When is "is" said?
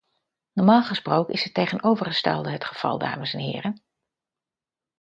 1.33-1.43